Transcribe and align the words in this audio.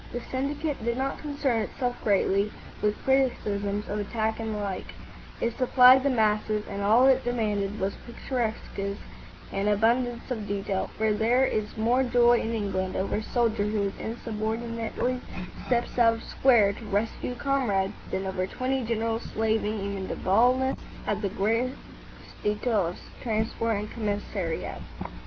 The 0.13 0.19
syndicate 0.31 0.83
did 0.83 0.97
not 0.97 1.19
concern 1.19 1.61
itself 1.61 1.95
greatly 2.03 2.51
with 2.81 2.97
criticisms 3.03 3.87
of 3.87 3.99
attack 3.99 4.39
and 4.39 4.55
the 4.55 4.57
like. 4.57 4.95
It 5.39 5.55
supplied 5.59 6.01
the 6.01 6.09
masses, 6.09 6.65
and 6.67 6.81
all 6.81 7.05
it 7.05 7.23
demanded 7.23 7.79
was 7.79 7.93
picturesqueness 8.07 8.97
and 9.51 9.69
abundance 9.69 10.31
of 10.31 10.47
detail; 10.47 10.89
for 10.97 11.13
there 11.13 11.45
is 11.45 11.77
more 11.77 12.01
joy 12.01 12.39
in 12.39 12.51
England 12.51 12.95
over 12.95 13.17
a 13.17 13.21
soldier 13.23 13.63
who 13.65 13.93
insubordinately 13.99 15.21
steps 15.67 15.99
out 15.99 16.15
of 16.15 16.23
square 16.23 16.73
to 16.73 16.85
rescue 16.85 17.33
a 17.33 17.35
comrade 17.35 17.93
than 18.09 18.25
over 18.25 18.47
twenty 18.47 18.83
generals 18.83 19.21
slaving 19.31 19.79
even 19.81 20.07
to 20.07 20.15
baldness 20.15 20.79
at 21.05 21.21
the 21.21 21.29
gross 21.29 21.75
details 22.41 22.95
of 22.95 23.21
transport 23.21 23.77
and 23.77 23.91
commissariat. 23.91 24.81